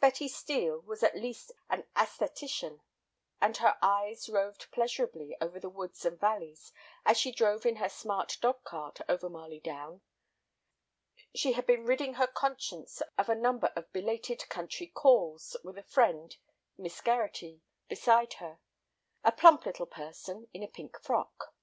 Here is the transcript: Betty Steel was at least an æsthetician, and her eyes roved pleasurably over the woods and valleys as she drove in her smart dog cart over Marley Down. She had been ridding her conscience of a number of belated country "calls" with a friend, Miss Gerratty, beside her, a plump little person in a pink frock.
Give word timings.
Betty 0.00 0.26
Steel 0.26 0.80
was 0.80 1.04
at 1.04 1.14
least 1.14 1.52
an 1.70 1.86
æsthetician, 1.94 2.80
and 3.40 3.56
her 3.58 3.78
eyes 3.80 4.28
roved 4.28 4.68
pleasurably 4.72 5.36
over 5.40 5.60
the 5.60 5.68
woods 5.70 6.04
and 6.04 6.18
valleys 6.18 6.72
as 7.04 7.16
she 7.16 7.30
drove 7.30 7.64
in 7.64 7.76
her 7.76 7.88
smart 7.88 8.36
dog 8.40 8.64
cart 8.64 9.00
over 9.08 9.28
Marley 9.30 9.60
Down. 9.60 10.00
She 11.36 11.52
had 11.52 11.66
been 11.66 11.84
ridding 11.86 12.14
her 12.14 12.26
conscience 12.26 13.00
of 13.16 13.28
a 13.28 13.36
number 13.36 13.68
of 13.76 13.92
belated 13.92 14.48
country 14.48 14.88
"calls" 14.88 15.56
with 15.62 15.78
a 15.78 15.84
friend, 15.84 16.36
Miss 16.76 17.00
Gerratty, 17.00 17.60
beside 17.88 18.32
her, 18.42 18.58
a 19.22 19.30
plump 19.30 19.66
little 19.66 19.86
person 19.86 20.48
in 20.52 20.64
a 20.64 20.66
pink 20.66 21.00
frock. 21.00 21.54